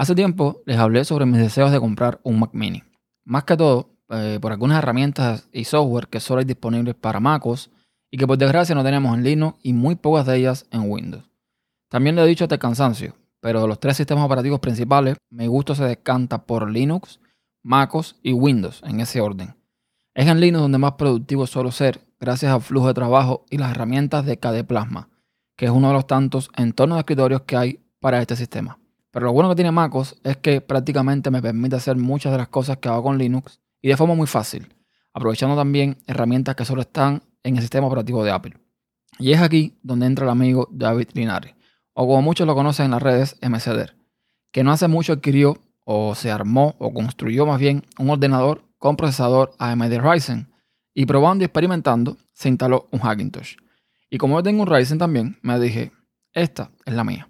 Hace 0.00 0.14
tiempo 0.14 0.62
les 0.64 0.78
hablé 0.78 1.04
sobre 1.04 1.26
mis 1.26 1.42
deseos 1.42 1.70
de 1.70 1.78
comprar 1.78 2.22
un 2.22 2.40
Mac 2.40 2.54
mini. 2.54 2.82
Más 3.22 3.44
que 3.44 3.54
todo, 3.54 3.90
eh, 4.08 4.38
por 4.40 4.50
algunas 4.50 4.78
herramientas 4.78 5.50
y 5.52 5.64
software 5.64 6.08
que 6.08 6.20
solo 6.20 6.38
hay 6.38 6.46
disponibles 6.46 6.94
para 6.94 7.20
MacOS 7.20 7.70
y 8.10 8.16
que 8.16 8.26
por 8.26 8.38
desgracia 8.38 8.74
no 8.74 8.82
tenemos 8.82 9.14
en 9.14 9.24
Linux 9.24 9.58
y 9.62 9.74
muy 9.74 9.96
pocas 9.96 10.24
de 10.24 10.38
ellas 10.38 10.64
en 10.70 10.90
Windows. 10.90 11.30
También 11.90 12.16
le 12.16 12.22
he 12.22 12.26
dicho 12.26 12.44
hasta 12.44 12.56
cansancio, 12.56 13.14
pero 13.40 13.60
de 13.60 13.68
los 13.68 13.78
tres 13.78 13.98
sistemas 13.98 14.24
operativos 14.24 14.58
principales, 14.60 15.18
mi 15.28 15.46
gusto 15.48 15.74
se 15.74 15.84
descanta 15.84 16.46
por 16.46 16.70
Linux, 16.70 17.20
MacOS 17.62 18.16
y 18.22 18.32
Windows 18.32 18.80
en 18.86 19.00
ese 19.00 19.20
orden. 19.20 19.54
Es 20.14 20.28
en 20.28 20.40
Linux 20.40 20.62
donde 20.62 20.78
más 20.78 20.92
productivo 20.92 21.46
suelo 21.46 21.72
ser 21.72 22.00
gracias 22.18 22.50
al 22.50 22.62
flujo 22.62 22.86
de 22.86 22.94
trabajo 22.94 23.44
y 23.50 23.58
las 23.58 23.72
herramientas 23.72 24.24
de 24.24 24.38
KDE 24.38 24.64
Plasma, 24.64 25.10
que 25.58 25.66
es 25.66 25.70
uno 25.70 25.88
de 25.88 25.92
los 25.92 26.06
tantos 26.06 26.50
entornos 26.56 26.96
de 26.96 27.00
escritorios 27.00 27.42
que 27.42 27.58
hay 27.58 27.80
para 28.00 28.22
este 28.22 28.34
sistema. 28.34 28.79
Pero 29.10 29.26
lo 29.26 29.32
bueno 29.32 29.48
que 29.48 29.56
tiene 29.56 29.72
MacOS 29.72 30.16
es 30.22 30.36
que 30.36 30.60
prácticamente 30.60 31.30
me 31.30 31.42
permite 31.42 31.76
hacer 31.76 31.96
muchas 31.96 32.32
de 32.32 32.38
las 32.38 32.48
cosas 32.48 32.78
que 32.78 32.88
hago 32.88 33.02
con 33.02 33.18
Linux 33.18 33.60
y 33.82 33.88
de 33.88 33.96
forma 33.96 34.14
muy 34.14 34.26
fácil, 34.26 34.74
aprovechando 35.12 35.56
también 35.56 35.98
herramientas 36.06 36.54
que 36.54 36.64
solo 36.64 36.82
están 36.82 37.22
en 37.42 37.56
el 37.56 37.62
sistema 37.62 37.86
operativo 37.86 38.22
de 38.24 38.30
Apple. 38.30 38.56
Y 39.18 39.32
es 39.32 39.40
aquí 39.40 39.78
donde 39.82 40.06
entra 40.06 40.24
el 40.24 40.30
amigo 40.30 40.68
David 40.70 41.08
Linares, 41.14 41.54
o 41.92 42.06
como 42.06 42.22
muchos 42.22 42.46
lo 42.46 42.54
conocen 42.54 42.86
en 42.86 42.90
las 42.92 43.02
redes, 43.02 43.36
MCD, 43.42 43.90
que 44.52 44.62
no 44.62 44.72
hace 44.72 44.88
mucho 44.88 45.12
adquirió 45.12 45.58
o 45.84 46.14
se 46.14 46.30
armó 46.30 46.76
o 46.78 46.92
construyó 46.92 47.46
más 47.46 47.58
bien 47.58 47.84
un 47.98 48.10
ordenador 48.10 48.64
con 48.78 48.96
procesador 48.96 49.52
AMD 49.58 49.98
Ryzen 49.98 50.52
y 50.94 51.06
probando 51.06 51.42
y 51.42 51.46
experimentando 51.46 52.16
se 52.32 52.48
instaló 52.48 52.88
un 52.92 53.00
Hackintosh. 53.00 53.56
Y 54.08 54.18
como 54.18 54.38
yo 54.38 54.42
tengo 54.42 54.62
un 54.62 54.68
Ryzen 54.68 54.98
también, 54.98 55.38
me 55.42 55.58
dije, 55.58 55.92
esta 56.32 56.70
es 56.84 56.94
la 56.94 57.04
mía. 57.04 57.29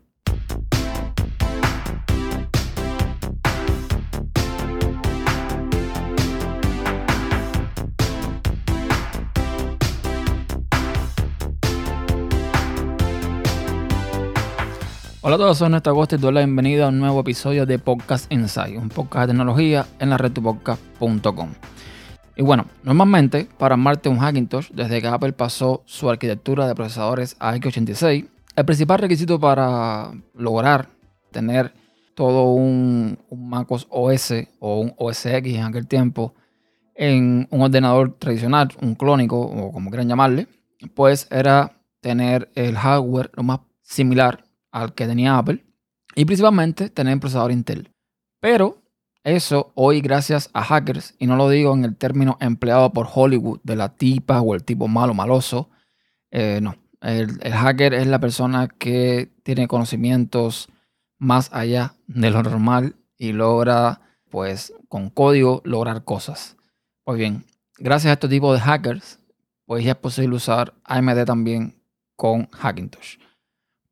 Hola 15.31 15.37
a 15.37 15.47
todos, 15.47 15.59
soy 15.59 15.71
Néstor 15.71 15.93
Agosto 15.93 16.17
y 16.17 16.19
doy 16.19 16.33
la 16.33 16.41
bienvenida 16.41 16.87
a 16.87 16.89
un 16.89 16.99
nuevo 16.99 17.21
episodio 17.21 17.65
de 17.65 17.79
Podcast 17.79 18.33
Insight, 18.33 18.77
un 18.77 18.89
podcast 18.89 19.21
de 19.21 19.27
tecnología 19.29 19.87
en 20.01 20.11
la 20.11 20.19
red 20.19 20.33
podcast.com. 20.33 21.51
Y 22.35 22.43
bueno, 22.43 22.67
normalmente 22.83 23.47
para 23.57 23.77
armarte 23.77 24.09
un 24.09 24.19
Hackintosh, 24.19 24.71
desde 24.73 25.01
que 25.01 25.07
Apple 25.07 25.33
pasó 25.33 25.85
su 25.87 26.11
arquitectura 26.11 26.67
de 26.67 26.75
procesadores 26.75 27.37
a 27.39 27.55
x86, 27.55 28.27
el 28.57 28.65
principal 28.65 28.99
requisito 28.99 29.39
para 29.39 30.11
lograr 30.35 30.89
tener 31.31 31.75
todo 32.17 32.51
un, 32.51 33.17
un 33.29 33.49
MacOS 33.49 33.87
OS 33.89 34.33
o 34.59 34.81
un 34.81 34.95
OS 34.99 35.27
X 35.27 35.55
en 35.55 35.63
aquel 35.63 35.87
tiempo 35.87 36.35
en 36.97 37.47
un 37.53 37.63
ordenador 37.63 38.17
tradicional, 38.19 38.71
un 38.83 38.97
clónico 38.97 39.39
o 39.39 39.71
como 39.71 39.91
quieran 39.91 40.09
llamarle, 40.09 40.49
pues 40.93 41.29
era 41.31 41.81
tener 42.01 42.51
el 42.57 42.77
hardware 42.77 43.31
lo 43.35 43.45
más 43.45 43.61
similar 43.81 44.50
al 44.71 44.95
que 44.95 45.07
tenía 45.07 45.39
Apple 45.39 45.65
y 46.15 46.25
principalmente 46.25 46.91
tener 46.91 47.15
un 47.15 47.21
procesador 47.21 47.53
Intel. 47.53 47.93
Pero 48.41 48.83
eso 49.23 49.73
hoy 49.75 50.01
gracias 50.01 50.51
a 50.55 50.65
hackers, 50.65 51.15
y 51.19 51.27
no 51.27 51.37
lo 51.37 51.49
digo 51.49 51.75
en 51.75 51.85
el 51.85 51.97
término 51.97 52.39
empleado 52.41 52.93
por 52.93 53.09
Hollywood 53.13 53.61
de 53.63 53.77
la 53.77 53.95
tipa 53.95 54.41
o 54.41 54.55
el 54.55 54.65
tipo 54.65 54.89
malo 54.89 55.13
maloso, 55.13 55.69
eh, 56.31 56.61
no, 56.63 56.77
el, 57.01 57.39
hacker 57.41 57.95
es 57.95 58.07
la 58.07 58.19
persona 58.19 58.69
que 58.69 59.31
tiene 59.43 59.69
conocimientos 59.69 60.69
más 61.19 61.51
allá 61.53 61.95
de 62.07 62.31
lo 62.31 62.43
normal 62.43 62.97
y 63.19 63.33
logra, 63.33 64.01
pues, 64.31 64.73
con 64.89 65.11
código 65.11 65.61
lograr 65.65 66.05
cosas. 66.05 66.57
Pues 67.05 67.19
bien, 67.19 67.45
gracias 67.79 68.11
a 68.11 68.15
este 68.15 68.29
tipo 68.29 68.55
de 68.55 68.61
hackers, 68.61 69.19
pues 69.67 69.85
ya 69.85 69.93
es 69.93 69.99
posible 69.99 70.37
usar 70.37 70.75
AMD 70.85 71.25
también 71.25 71.83
con 72.17 72.47
Hackintosh. 72.47 73.19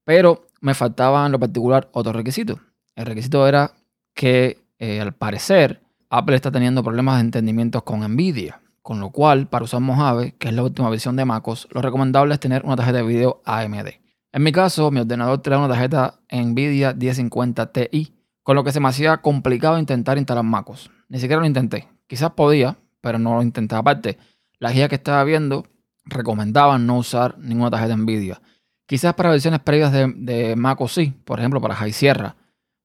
Pero 0.08 0.46
me 0.62 0.72
faltaba 0.72 1.26
en 1.26 1.32
lo 1.32 1.38
particular 1.38 1.90
otro 1.92 2.14
requisito. 2.14 2.58
El 2.96 3.04
requisito 3.04 3.46
era 3.46 3.74
que 4.14 4.56
eh, 4.78 5.02
al 5.02 5.12
parecer 5.12 5.82
Apple 6.08 6.34
está 6.34 6.50
teniendo 6.50 6.82
problemas 6.82 7.16
de 7.16 7.24
entendimiento 7.24 7.84
con 7.84 8.00
Nvidia. 8.00 8.62
Con 8.80 9.00
lo 9.00 9.10
cual, 9.10 9.48
para 9.48 9.66
usar 9.66 9.80
Mojave, 9.80 10.34
que 10.38 10.48
es 10.48 10.54
la 10.54 10.62
última 10.62 10.88
versión 10.88 11.14
de 11.16 11.26
MacOS, 11.26 11.68
lo 11.72 11.82
recomendable 11.82 12.32
es 12.32 12.40
tener 12.40 12.64
una 12.64 12.74
tarjeta 12.74 12.96
de 12.96 13.04
video 13.04 13.42
AMD. 13.44 13.88
En 14.32 14.42
mi 14.42 14.50
caso, 14.50 14.90
mi 14.90 15.00
ordenador 15.00 15.42
trae 15.42 15.58
una 15.58 15.68
tarjeta 15.68 16.20
Nvidia 16.32 16.94
1050 16.94 17.70
Ti, 17.70 18.14
con 18.42 18.56
lo 18.56 18.64
que 18.64 18.72
se 18.72 18.80
me 18.80 18.88
hacía 18.88 19.18
complicado 19.18 19.78
intentar 19.78 20.16
instalar 20.16 20.42
MacOS. 20.42 20.90
Ni 21.10 21.18
siquiera 21.18 21.40
lo 21.42 21.46
intenté. 21.46 21.86
Quizás 22.06 22.30
podía, 22.30 22.78
pero 23.02 23.18
no 23.18 23.34
lo 23.34 23.42
intenté. 23.42 23.74
Aparte, 23.74 24.16
la 24.58 24.72
guía 24.72 24.88
que 24.88 24.94
estaba 24.94 25.22
viendo 25.24 25.66
recomendaba 26.06 26.78
no 26.78 26.96
usar 26.96 27.36
ninguna 27.36 27.70
tarjeta 27.70 27.94
Nvidia. 27.94 28.40
Quizás 28.88 29.12
para 29.12 29.28
versiones 29.28 29.60
previas 29.60 29.92
de, 29.92 30.10
de 30.16 30.56
Mac 30.56 30.80
o 30.80 30.88
sí, 30.88 31.14
por 31.26 31.38
ejemplo 31.38 31.60
para 31.60 31.74
High 31.74 31.92
Sierra. 31.92 32.36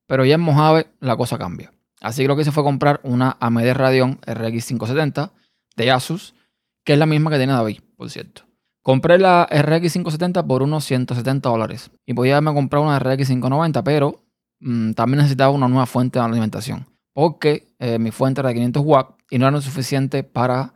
Pero 0.05 0.25
ya 0.25 0.35
en 0.35 0.41
Mojave 0.41 0.87
la 0.99 1.15
cosa 1.15 1.37
cambia. 1.37 1.71
Así 2.01 2.23
que 2.23 2.27
lo 2.27 2.35
que 2.35 2.41
hice 2.41 2.51
fue 2.51 2.61
comprar 2.61 2.99
una 3.03 3.37
AMD 3.39 3.71
Radeon 3.73 4.19
RX 4.27 4.65
570 4.67 5.31
de 5.77 5.91
Asus, 5.91 6.35
que 6.83 6.93
es 6.93 6.99
la 6.99 7.05
misma 7.05 7.31
que 7.31 7.37
tiene 7.37 7.53
David, 7.53 7.79
por 7.95 8.09
cierto. 8.09 8.43
Compré 8.81 9.17
la 9.17 9.47
RX 9.49 9.93
570 9.93 10.45
por 10.45 10.61
unos 10.61 10.83
170 10.83 11.47
dólares. 11.47 11.89
Y 12.05 12.13
podía 12.13 12.33
haberme 12.33 12.53
comprado 12.53 12.83
una 12.83 12.99
RX 12.99 13.29
590, 13.29 13.81
pero 13.85 14.25
mm, 14.59 14.91
también 14.91 15.19
necesitaba 15.19 15.51
una 15.51 15.69
nueva 15.69 15.85
fuente 15.85 16.19
de 16.19 16.25
alimentación. 16.25 16.85
Porque 17.13 17.73
eh, 17.79 17.97
mi 17.97 18.11
fuente 18.11 18.41
era 18.41 18.49
de 18.49 18.55
500 18.55 18.83
watts 18.85 19.15
y 19.29 19.39
no 19.39 19.47
era 19.47 19.61
suficiente 19.61 20.23
para 20.23 20.73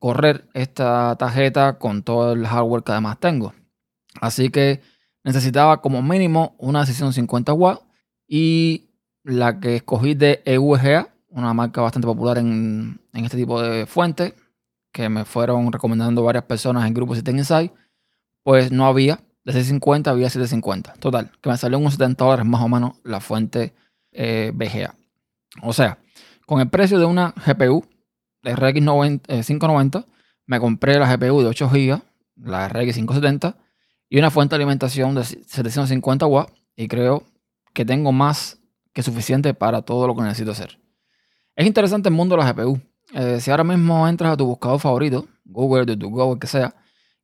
correr 0.00 0.48
esta 0.54 1.14
tarjeta 1.16 1.78
con 1.78 2.02
todo 2.02 2.32
el 2.32 2.44
hardware 2.44 2.82
que 2.82 2.90
además 2.90 3.20
tengo. 3.20 3.54
Así 4.20 4.50
que 4.50 4.80
necesitaba 5.24 5.80
como 5.80 6.02
mínimo 6.02 6.54
una 6.58 6.86
sesión 6.86 7.12
50 7.12 7.52
watts 7.52 7.82
y 8.26 8.90
la 9.24 9.60
que 9.60 9.76
escogí 9.76 10.14
de 10.14 10.42
EUGA, 10.44 11.08
una 11.28 11.52
marca 11.54 11.80
bastante 11.80 12.06
popular 12.06 12.38
en, 12.38 13.00
este 13.12 13.36
tipo 13.36 13.60
de 13.60 13.86
fuentes, 13.86 14.34
que 14.92 15.08
me 15.08 15.24
fueron 15.24 15.70
recomendando 15.70 16.22
varias 16.22 16.44
personas 16.44 16.86
en 16.86 16.94
grupos 16.94 17.18
y 17.18 17.30
Insight, 17.30 17.72
pues 18.42 18.72
no 18.72 18.86
había. 18.86 19.20
De 19.44 19.52
650 19.52 20.10
había 20.10 20.28
750. 20.28 20.94
Total, 20.94 21.30
que 21.40 21.48
me 21.48 21.56
salió 21.56 21.78
unos 21.78 21.94
70 21.94 22.22
dólares 22.24 22.46
más 22.46 22.60
o 22.60 22.68
menos 22.68 22.94
la 23.02 23.20
fuente 23.20 23.74
eh, 24.12 24.52
VGA. 24.54 24.94
O 25.62 25.72
sea, 25.72 25.98
con 26.46 26.60
el 26.60 26.68
precio 26.68 26.98
de 26.98 27.06
una 27.06 27.34
GPU 27.46 27.84
RX 28.42 28.74
590, 28.74 30.06
me 30.46 30.60
compré 30.60 30.98
la 30.98 31.14
GPU 31.14 31.40
de 31.42 31.48
8 31.48 31.70
GB, 31.70 32.02
la 32.36 32.68
RX 32.68 32.94
570, 32.94 33.56
y 34.08 34.18
una 34.18 34.30
fuente 34.30 34.54
de 34.54 34.62
alimentación 34.62 35.14
de 35.14 35.24
750 35.24 36.26
watts 36.26 36.52
y 36.76 36.88
creo 36.88 37.24
que 37.74 37.84
tengo 37.84 38.12
más 38.12 38.58
que 38.92 39.02
suficiente 39.02 39.54
para 39.54 39.82
todo 39.82 40.06
lo 40.06 40.16
que 40.16 40.22
necesito 40.22 40.50
hacer. 40.50 40.78
Es 41.54 41.66
interesante 41.66 42.08
el 42.08 42.14
mundo 42.14 42.36
de 42.36 42.42
la 42.42 42.52
GPU. 42.52 42.80
Eh, 43.14 43.40
si 43.40 43.50
ahora 43.50 43.64
mismo 43.64 44.06
entras 44.06 44.32
a 44.32 44.36
tu 44.36 44.46
buscador 44.46 44.80
favorito, 44.80 45.26
Google, 45.44 45.96
Google, 45.96 46.32
el 46.32 46.38
que 46.38 46.46
sea, 46.46 46.74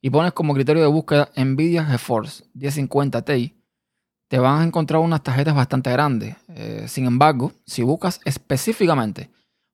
y 0.01 0.11
pones 0.11 0.33
como 0.33 0.55
criterio 0.55 0.83
de 0.83 0.89
búsqueda 0.89 1.31
Nvidia 1.37 1.85
GeForce 1.85 2.45
1050 2.55 3.23
Ti, 3.23 3.55
te 4.29 4.39
van 4.39 4.61
a 4.61 4.65
encontrar 4.65 5.01
unas 5.01 5.23
tarjetas 5.23 5.55
bastante 5.55 5.91
grandes. 5.91 6.37
Eh, 6.49 6.85
sin 6.89 7.07
embargo, 7.07 7.53
si 7.67 7.83
buscas 7.83 8.21
específicamente 8.25 9.31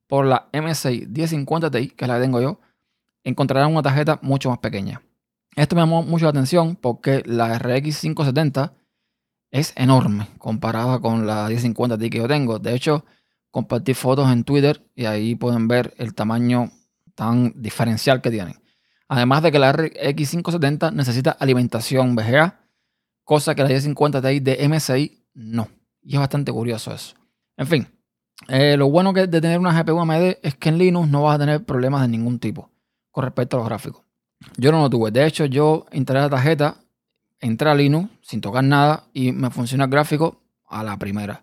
por 0.07 0.27
la 0.27 0.49
MSI 0.53 1.07
1050 1.07 1.71
Ti, 1.71 1.89
que 1.89 2.05
es 2.05 2.09
la 2.09 2.17
que 2.17 2.23
tengo 2.23 2.41
yo, 2.41 2.61
encontrarás 3.25 3.71
una 3.71 3.83
tarjeta 3.83 4.19
mucho 4.23 4.51
más 4.51 4.59
pequeña. 4.59 5.03
Esto 5.57 5.75
me 5.75 5.83
llamó 5.83 6.03
mucho 6.03 6.25
la 6.25 6.31
atención 6.31 6.77
porque 6.77 7.23
la 7.27 7.59
RX 7.59 8.01
570 8.01 8.73
es 9.51 9.73
enorme 9.77 10.29
comparada 10.39 11.01
con 11.01 11.27
la 11.27 11.49
1050 11.49 11.99
Ti 11.99 12.11
que 12.11 12.19
yo 12.19 12.29
tengo. 12.29 12.59
De 12.59 12.75
hecho, 12.75 13.05
compartí 13.51 13.95
fotos 13.95 14.31
en 14.31 14.45
Twitter 14.45 14.89
y 14.95 15.07
ahí 15.07 15.35
pueden 15.35 15.69
ver 15.69 15.95
el 15.99 16.15
tamaño 16.15 16.71
tan 17.15 17.53
diferencial 17.57 18.21
que 18.21 18.31
tienen. 18.31 18.61
Además 19.09 19.43
de 19.43 19.51
que 19.51 19.59
la 19.59 19.73
RX 19.73 20.31
570 20.31 20.93
necesita 20.93 21.33
alimentación 21.33 22.15
VGA, 22.15 22.61
cosa 23.25 23.55
que 23.55 23.63
la 23.63 23.69
1050 23.69 24.23
Ti 24.23 24.41
de 24.41 24.69
MSI 24.69 25.25
no. 25.35 25.69
Y 26.03 26.15
es 26.15 26.21
bastante 26.21 26.53
curioso 26.53 26.95
eso. 26.95 27.17
En 27.57 27.67
fin, 27.67 27.89
eh, 28.49 28.77
lo 28.77 28.89
bueno 28.89 29.13
que 29.13 29.27
de 29.27 29.41
tener 29.41 29.59
una 29.59 29.83
GPU 29.83 30.01
AMD 30.01 30.39
es 30.43 30.55
que 30.55 30.69
en 30.71 30.79
Linux 30.79 31.09
no 31.09 31.25
vas 31.25 31.37
a 31.37 31.39
tener 31.41 31.65
problemas 31.65 32.03
de 32.03 32.09
ningún 32.09 32.39
tipo 32.39 32.71
con 33.11 33.25
respecto 33.25 33.57
a 33.57 33.61
los 33.61 33.69
gráficos. 33.69 34.03
Yo 34.57 34.73
no 34.73 34.81
lo 34.81 34.91
tuve. 34.91 35.11
De 35.11 35.27
hecho, 35.27 35.45
yo 35.45 35.87
instalé 35.93 36.21
la 36.21 36.31
tarjeta, 36.31 36.77
entré 37.41 37.71
a 37.71 37.75
Linux 37.75 38.11
sin 38.23 38.41
tocar 38.41 38.65
nada 38.65 39.05
y 39.13 39.33
me 39.33 39.51
funciona 39.51 39.85
el 39.85 39.91
gráfico 39.91 40.41
a 40.67 40.83
la 40.83 40.97
primera. 40.99 41.43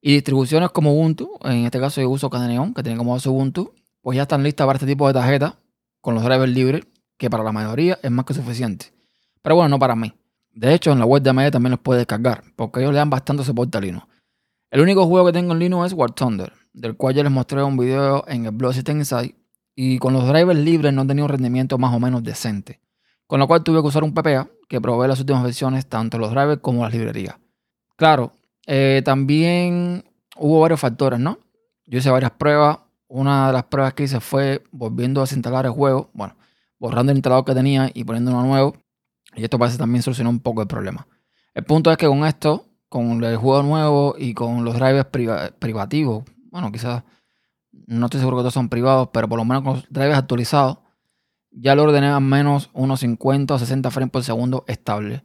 Y 0.00 0.14
distribuciones 0.14 0.70
como 0.70 0.92
Ubuntu, 0.92 1.38
en 1.44 1.64
este 1.64 1.78
caso 1.78 2.00
yo 2.00 2.10
uso 2.10 2.28
Cadeneon, 2.28 2.74
que 2.74 2.82
tiene 2.82 2.98
como 2.98 3.12
base 3.12 3.28
Ubuntu, 3.28 3.72
pues 4.00 4.16
ya 4.16 4.22
están 4.22 4.42
listas 4.42 4.66
para 4.66 4.76
este 4.76 4.86
tipo 4.86 5.06
de 5.06 5.14
tarjetas 5.14 5.54
con 6.00 6.14
los 6.14 6.24
drivers 6.24 6.52
libres, 6.52 6.86
que 7.16 7.30
para 7.30 7.44
la 7.44 7.52
mayoría 7.52 7.98
es 8.02 8.10
más 8.10 8.24
que 8.24 8.34
suficiente. 8.34 8.86
Pero 9.42 9.54
bueno, 9.54 9.68
no 9.68 9.78
para 9.78 9.94
mí. 9.94 10.12
De 10.52 10.74
hecho, 10.74 10.90
en 10.92 10.98
la 10.98 11.06
web 11.06 11.22
de 11.22 11.30
AMD 11.30 11.50
también 11.50 11.70
los 11.70 11.80
puedes 11.80 12.00
descargar, 12.00 12.42
porque 12.56 12.80
ellos 12.80 12.92
le 12.92 12.98
dan 12.98 13.10
bastante 13.10 13.44
soporte 13.44 13.78
a 13.78 13.80
Linux. 13.80 14.06
El 14.70 14.80
único 14.80 15.06
juego 15.06 15.26
que 15.26 15.32
tengo 15.32 15.52
en 15.52 15.60
Linux 15.60 15.86
es 15.86 15.92
War 15.92 16.12
Thunder, 16.12 16.52
del 16.72 16.96
cual 16.96 17.14
ya 17.14 17.22
les 17.22 17.30
mostré 17.30 17.62
un 17.62 17.76
video 17.76 18.24
en 18.26 18.46
el 18.46 18.52
blog 18.52 18.74
System 18.74 18.98
Insight, 18.98 19.36
y 19.74 19.98
con 19.98 20.12
los 20.12 20.26
drivers 20.28 20.58
libres 20.58 20.92
no 20.92 21.06
tenía 21.06 21.24
un 21.24 21.30
rendimiento 21.30 21.78
más 21.78 21.94
o 21.94 22.00
menos 22.00 22.22
decente, 22.22 22.80
con 23.26 23.40
lo 23.40 23.46
cual 23.46 23.62
tuve 23.62 23.80
que 23.80 23.88
usar 23.88 24.04
un 24.04 24.14
PPA 24.14 24.48
que 24.68 24.80
provee 24.80 25.08
las 25.08 25.20
últimas 25.20 25.42
versiones, 25.42 25.86
tanto 25.86 26.18
los 26.18 26.30
drivers 26.30 26.60
como 26.60 26.84
las 26.84 26.92
librerías. 26.92 27.36
Claro, 27.96 28.32
eh, 28.66 29.02
también 29.04 30.04
hubo 30.36 30.60
varios 30.60 30.80
factores, 30.80 31.20
¿no? 31.20 31.38
Yo 31.86 31.98
hice 31.98 32.10
varias 32.10 32.32
pruebas. 32.32 32.78
Una 33.08 33.48
de 33.48 33.52
las 33.52 33.64
pruebas 33.64 33.92
que 33.92 34.04
hice 34.04 34.20
fue 34.20 34.62
volviendo 34.70 35.20
a 35.20 35.24
desinstalar 35.24 35.66
el 35.66 35.72
juego, 35.72 36.10
bueno, 36.14 36.36
borrando 36.78 37.12
el 37.12 37.18
instalador 37.18 37.44
que 37.44 37.54
tenía 37.54 37.90
y 37.92 38.04
poniendo 38.04 38.30
uno 38.30 38.42
nuevo. 38.44 38.76
Y 39.34 39.44
esto 39.44 39.58
parece 39.58 39.78
también 39.78 40.02
solucionó 40.02 40.30
un 40.30 40.40
poco 40.40 40.62
el 40.62 40.68
problema. 40.68 41.06
El 41.54 41.64
punto 41.64 41.90
es 41.90 41.98
que 41.98 42.06
con 42.06 42.24
esto, 42.24 42.64
con 42.88 43.22
el 43.22 43.36
juego 43.36 43.62
nuevo 43.62 44.14
y 44.18 44.32
con 44.32 44.64
los 44.64 44.74
drivers 44.74 45.06
privativos, 45.58 46.24
bueno, 46.50 46.72
quizás 46.72 47.02
no 47.86 48.06
estoy 48.06 48.20
seguro 48.20 48.38
que 48.38 48.42
todos 48.42 48.54
son 48.54 48.68
privados, 48.68 49.08
pero 49.12 49.28
por 49.28 49.38
lo 49.38 49.44
menos 49.44 49.62
con 49.62 49.74
los 49.74 49.86
drivers 49.90 50.18
actualizados, 50.18 50.78
ya 51.50 51.74
lo 51.74 51.84
ordené 51.84 52.08
a 52.08 52.20
menos 52.20 52.70
unos 52.72 53.00
50 53.00 53.54
o 53.54 53.58
60 53.58 53.90
frames 53.90 54.10
por 54.10 54.24
segundo 54.24 54.64
estable. 54.66 55.24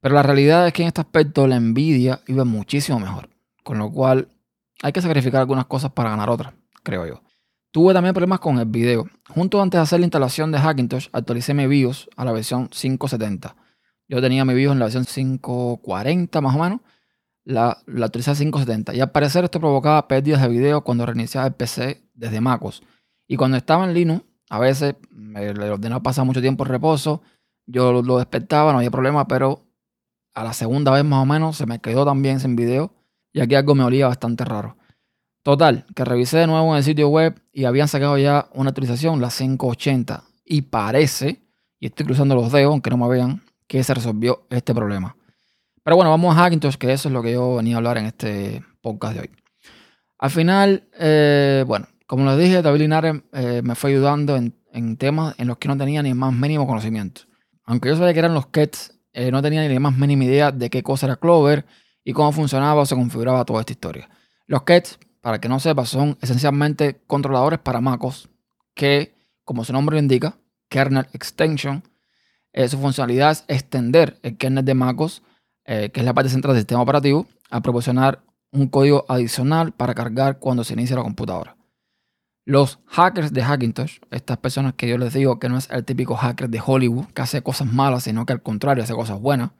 Pero 0.00 0.14
la 0.14 0.22
realidad 0.22 0.66
es 0.66 0.72
que 0.72 0.82
en 0.82 0.88
este 0.88 1.00
aspecto 1.00 1.46
la 1.46 1.58
Nvidia 1.58 2.20
iba 2.26 2.44
muchísimo 2.44 2.98
mejor. 2.98 3.30
Con 3.62 3.78
lo 3.78 3.90
cual 3.90 4.28
hay 4.82 4.92
que 4.92 5.02
sacrificar 5.02 5.40
algunas 5.40 5.66
cosas 5.66 5.92
para 5.92 6.10
ganar 6.10 6.30
otras, 6.30 6.54
creo 6.82 7.06
yo. 7.06 7.22
Tuve 7.70 7.92
también 7.92 8.14
problemas 8.14 8.40
con 8.40 8.58
el 8.58 8.66
video. 8.66 9.06
Junto 9.28 9.60
antes 9.60 9.78
de 9.78 9.82
hacer 9.82 10.00
la 10.00 10.06
instalación 10.06 10.50
de 10.52 10.58
Hackintosh, 10.58 11.08
actualicé 11.12 11.52
mi 11.52 11.66
BIOS 11.66 12.08
a 12.16 12.24
la 12.24 12.32
versión 12.32 12.68
570. 12.68 13.56
Yo 14.08 14.20
tenía 14.22 14.44
mi 14.44 14.54
BIOS 14.54 14.72
en 14.72 14.78
la 14.78 14.86
versión 14.86 15.04
540 15.04 16.40
más 16.40 16.56
o 16.56 16.58
menos. 16.58 16.80
La, 17.48 17.78
la 17.86 18.06
actualicé 18.06 18.30
a 18.30 18.34
570. 18.34 18.94
Y 18.94 19.00
al 19.00 19.10
parecer 19.10 19.44
esto 19.44 19.58
provocaba 19.58 20.06
pérdidas 20.06 20.42
de 20.42 20.48
video 20.48 20.82
cuando 20.82 21.06
reiniciaba 21.06 21.46
el 21.46 21.54
PC 21.54 22.02
desde 22.12 22.42
MacOS. 22.42 22.82
Y 23.26 23.36
cuando 23.36 23.56
estaba 23.56 23.86
en 23.86 23.94
Linux, 23.94 24.22
a 24.50 24.58
veces 24.58 24.96
el 25.34 25.58
ordenador 25.62 26.02
pasaba 26.02 26.26
mucho 26.26 26.42
tiempo 26.42 26.64
en 26.64 26.70
reposo. 26.70 27.22
Yo 27.64 28.02
lo 28.02 28.18
despertaba, 28.18 28.72
no 28.72 28.78
había 28.78 28.90
problema, 28.90 29.26
pero 29.26 29.64
a 30.34 30.44
la 30.44 30.52
segunda 30.52 30.92
vez 30.92 31.04
más 31.04 31.22
o 31.22 31.26
menos 31.26 31.56
se 31.56 31.64
me 31.64 31.80
quedó 31.80 32.04
también 32.04 32.38
sin 32.38 32.54
video 32.54 32.92
y 33.32 33.40
aquí 33.40 33.54
algo 33.54 33.74
me 33.74 33.84
olía 33.84 34.08
bastante 34.08 34.44
raro. 34.44 34.76
Total, 35.42 35.86
que 35.94 36.04
revisé 36.04 36.36
de 36.38 36.46
nuevo 36.46 36.72
en 36.72 36.78
el 36.78 36.84
sitio 36.84 37.08
web 37.08 37.40
y 37.52 37.64
habían 37.64 37.88
sacado 37.88 38.18
ya 38.18 38.50
una 38.52 38.70
actualización, 38.70 39.20
la 39.20 39.30
580, 39.30 40.24
y 40.44 40.62
parece, 40.62 41.42
y 41.80 41.86
estoy 41.86 42.04
cruzando 42.04 42.34
los 42.34 42.52
dedos, 42.52 42.72
aunque 42.72 42.90
no 42.90 42.98
me 42.98 43.08
vean, 43.08 43.42
que 43.66 43.82
se 43.82 43.94
resolvió 43.94 44.46
este 44.50 44.74
problema. 44.74 45.16
Pero 45.88 45.96
bueno, 45.96 46.10
vamos 46.10 46.36
a 46.36 46.40
Hackintosh, 46.40 46.74
que 46.74 46.92
eso 46.92 47.08
es 47.08 47.14
lo 47.14 47.22
que 47.22 47.32
yo 47.32 47.56
venía 47.56 47.76
a 47.76 47.78
hablar 47.78 47.96
en 47.96 48.04
este 48.04 48.62
podcast 48.82 49.14
de 49.14 49.20
hoy. 49.20 49.30
Al 50.18 50.28
final, 50.28 50.86
eh, 51.00 51.64
bueno, 51.66 51.86
como 52.06 52.26
les 52.26 52.38
dije, 52.38 52.60
David 52.60 52.80
Linares 52.80 53.22
eh, 53.32 53.62
me 53.64 53.74
fue 53.74 53.92
ayudando 53.92 54.36
en, 54.36 54.54
en, 54.70 54.98
temas 54.98 55.34
en 55.38 55.48
los 55.48 55.56
que 55.56 55.66
no 55.66 55.78
tenía 55.78 56.02
ni 56.02 56.12
más 56.12 56.34
mínimo 56.34 56.66
conocimiento. 56.66 57.22
Aunque 57.64 57.88
yo 57.88 57.96
sabía 57.96 58.12
que 58.12 58.18
eran 58.18 58.34
los 58.34 58.48
kets 58.48 59.00
eh, 59.14 59.30
no 59.30 59.40
tenía 59.40 59.66
ni 59.66 59.78
más 59.78 59.96
mínima 59.96 60.24
idea 60.24 60.52
de 60.52 60.68
qué 60.68 60.82
cosa 60.82 61.06
era 61.06 61.16
Clover 61.16 61.64
y 62.04 62.12
cómo 62.12 62.32
funcionaba 62.32 62.82
o 62.82 62.84
se 62.84 62.94
configuraba 62.94 63.46
toda 63.46 63.60
esta 63.60 63.72
historia. 63.72 64.10
Los 64.46 64.64
kets, 64.64 64.98
para 65.22 65.40
que 65.40 65.48
no 65.48 65.58
sepa, 65.58 65.86
son 65.86 66.18
esencialmente 66.20 67.00
controladores 67.06 67.60
para 67.60 67.80
MacOS 67.80 68.28
que, 68.74 69.14
como 69.42 69.64
su 69.64 69.72
nombre 69.72 69.94
lo 69.94 70.00
indica, 70.00 70.36
kernel 70.68 71.06
extension, 71.14 71.82
su 72.68 72.76
funcionalidad 72.76 73.30
es 73.30 73.44
extender 73.48 74.18
el 74.22 74.36
kernel 74.36 74.66
de 74.66 74.74
MacOS, 74.74 75.22
eh, 75.70 75.90
que 75.90 76.00
es 76.00 76.06
la 76.06 76.14
parte 76.14 76.30
central 76.30 76.54
del 76.54 76.62
sistema 76.62 76.80
operativo, 76.80 77.26
a 77.50 77.60
proporcionar 77.60 78.22
un 78.52 78.68
código 78.68 79.04
adicional 79.06 79.72
para 79.72 79.94
cargar 79.94 80.38
cuando 80.38 80.64
se 80.64 80.72
inicia 80.72 80.96
la 80.96 81.02
computadora. 81.02 81.58
Los 82.46 82.78
hackers 82.86 83.34
de 83.34 83.42
Hackintosh, 83.42 83.98
estas 84.10 84.38
personas 84.38 84.72
que 84.72 84.88
yo 84.88 84.96
les 84.96 85.12
digo 85.12 85.38
que 85.38 85.50
no 85.50 85.58
es 85.58 85.68
el 85.70 85.84
típico 85.84 86.16
hacker 86.16 86.48
de 86.48 86.62
Hollywood 86.64 87.08
que 87.12 87.20
hace 87.20 87.42
cosas 87.42 87.70
malas, 87.70 88.04
sino 88.04 88.24
que 88.24 88.32
al 88.32 88.42
contrario 88.42 88.82
hace 88.82 88.94
cosas 88.94 89.20
buenas, 89.20 89.50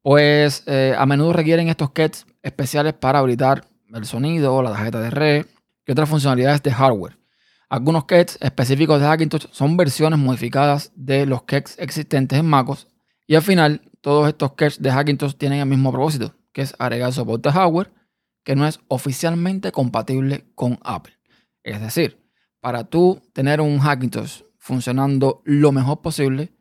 pues 0.00 0.62
eh, 0.66 0.94
a 0.96 1.04
menudo 1.04 1.34
requieren 1.34 1.68
estos 1.68 1.90
kits 1.90 2.24
especiales 2.42 2.94
para 2.94 3.18
habilitar 3.18 3.68
el 3.92 4.06
sonido, 4.06 4.62
la 4.62 4.70
tarjeta 4.70 5.00
de 5.02 5.10
red 5.10 5.46
y 5.86 5.92
otras 5.92 6.08
funcionalidades 6.08 6.62
de 6.62 6.72
hardware. 6.72 7.18
Algunos 7.68 8.06
kits 8.06 8.38
específicos 8.40 9.02
de 9.02 9.06
Hackintosh 9.06 9.48
son 9.50 9.76
versiones 9.76 10.18
modificadas 10.18 10.92
de 10.96 11.26
los 11.26 11.42
kits 11.42 11.78
existentes 11.78 12.38
en 12.38 12.46
MacOS 12.46 12.88
y 13.32 13.34
al 13.34 13.40
final 13.40 13.80
todos 14.02 14.28
estos 14.28 14.52
kits 14.52 14.82
de 14.82 14.90
Hackintosh 14.90 15.36
tienen 15.36 15.60
el 15.60 15.66
mismo 15.66 15.90
propósito, 15.90 16.34
que 16.52 16.60
es 16.60 16.74
agregar 16.78 17.14
soporte 17.14 17.50
hardware 17.50 17.90
que 18.44 18.54
no 18.54 18.66
es 18.66 18.78
oficialmente 18.88 19.72
compatible 19.72 20.44
con 20.54 20.78
Apple. 20.82 21.14
Es 21.62 21.80
decir, 21.80 22.22
para 22.60 22.84
tú 22.84 23.22
tener 23.32 23.62
un 23.62 23.78
Hackintosh 23.78 24.42
funcionando 24.58 25.40
lo 25.46 25.72
mejor 25.72 26.02
posible 26.02 26.52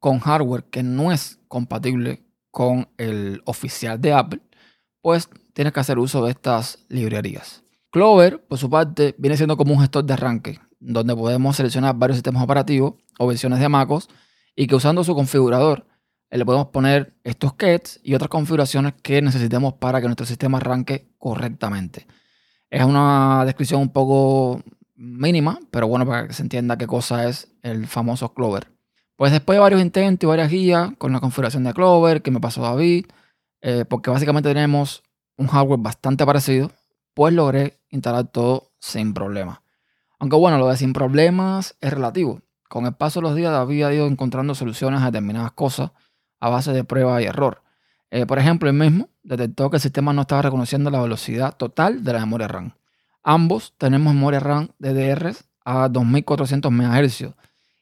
con 0.00 0.18
hardware 0.18 0.64
que 0.64 0.82
no 0.82 1.12
es 1.12 1.38
compatible 1.46 2.26
con 2.50 2.88
el 2.96 3.40
oficial 3.44 4.00
de 4.00 4.12
Apple, 4.12 4.40
pues 5.02 5.30
tienes 5.52 5.72
que 5.72 5.78
hacer 5.78 5.96
uso 5.96 6.24
de 6.24 6.32
estas 6.32 6.84
librerías. 6.88 7.62
Clover, 7.92 8.44
por 8.44 8.58
su 8.58 8.68
parte, 8.68 9.14
viene 9.16 9.36
siendo 9.36 9.56
como 9.56 9.74
un 9.74 9.80
gestor 9.80 10.04
de 10.04 10.14
arranque, 10.14 10.58
donde 10.80 11.14
podemos 11.14 11.54
seleccionar 11.54 11.94
varios 11.94 12.16
sistemas 12.16 12.42
operativos 12.42 12.94
o 13.16 13.28
versiones 13.28 13.60
de 13.60 13.68
MacOS 13.68 14.08
y 14.56 14.66
que 14.66 14.74
usando 14.74 15.04
su 15.04 15.14
configurador 15.14 15.86
le 16.30 16.44
podemos 16.44 16.68
poner 16.68 17.14
estos 17.24 17.54
kits 17.54 18.00
y 18.02 18.14
otras 18.14 18.28
configuraciones 18.28 18.94
que 19.02 19.22
necesitemos 19.22 19.74
para 19.74 20.00
que 20.00 20.06
nuestro 20.06 20.26
sistema 20.26 20.58
arranque 20.58 21.08
correctamente. 21.18 22.06
Es 22.70 22.84
una 22.84 23.44
descripción 23.44 23.80
un 23.80 23.92
poco 23.92 24.62
mínima, 24.96 25.60
pero 25.70 25.88
bueno, 25.88 26.06
para 26.06 26.26
que 26.26 26.34
se 26.34 26.42
entienda 26.42 26.76
qué 26.76 26.86
cosa 26.86 27.28
es 27.28 27.52
el 27.62 27.86
famoso 27.86 28.34
Clover. 28.34 28.72
Pues 29.16 29.32
después 29.32 29.56
de 29.56 29.60
varios 29.60 29.80
intentos 29.80 30.26
y 30.26 30.28
varias 30.28 30.50
guías 30.50 30.90
con 30.98 31.12
la 31.12 31.20
configuración 31.20 31.64
de 31.64 31.72
Clover, 31.72 32.22
que 32.22 32.30
me 32.30 32.40
pasó 32.40 32.62
David, 32.62 33.06
eh, 33.62 33.84
porque 33.88 34.10
básicamente 34.10 34.48
tenemos 34.50 35.02
un 35.36 35.46
hardware 35.46 35.80
bastante 35.80 36.26
parecido, 36.26 36.70
pues 37.14 37.32
logré 37.32 37.78
instalar 37.90 38.28
todo 38.28 38.72
sin 38.78 39.14
problemas. 39.14 39.60
Aunque 40.18 40.36
bueno, 40.36 40.58
lo 40.58 40.68
de 40.68 40.76
sin 40.76 40.92
problemas 40.92 41.76
es 41.80 41.92
relativo. 41.92 42.42
Con 42.68 42.84
el 42.86 42.94
paso 42.94 43.20
de 43.20 43.28
los 43.28 43.36
días 43.36 43.52
David 43.52 43.84
ha 43.84 43.94
ido 43.94 44.06
encontrando 44.06 44.54
soluciones 44.54 45.00
a 45.02 45.06
determinadas 45.06 45.52
cosas 45.52 45.92
a 46.40 46.48
base 46.48 46.72
de 46.72 46.84
prueba 46.84 47.20
y 47.22 47.26
error. 47.26 47.62
Eh, 48.10 48.26
por 48.26 48.38
ejemplo, 48.38 48.68
el 48.68 48.76
mismo 48.76 49.08
detectó 49.22 49.70
que 49.70 49.76
el 49.76 49.80
sistema 49.80 50.12
no 50.12 50.22
estaba 50.22 50.42
reconociendo 50.42 50.90
la 50.90 51.00
velocidad 51.00 51.56
total 51.56 52.04
de 52.04 52.12
la 52.12 52.20
memoria 52.20 52.48
RAM. 52.48 52.74
Ambos 53.22 53.74
tenemos 53.76 54.14
memoria 54.14 54.40
RAM 54.40 54.68
DDR 54.78 55.34
a 55.64 55.88
2400 55.88 56.70
MHz. 56.70 57.24